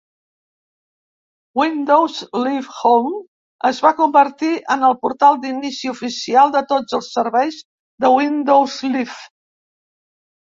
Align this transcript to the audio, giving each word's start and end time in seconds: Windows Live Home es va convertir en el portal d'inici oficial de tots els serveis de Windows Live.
Windows 1.59 2.15
Live 2.43 2.69
Home 2.77 3.11
es 3.69 3.81
va 3.87 3.91
convertir 3.99 4.49
en 4.75 4.85
el 4.87 4.95
portal 5.03 5.37
d'inici 5.43 5.91
oficial 5.93 6.53
de 6.55 6.63
tots 6.73 6.97
els 6.99 7.11
serveis 7.19 7.59
de 8.05 8.11
Windows 8.15 8.79
Live. 8.97 9.19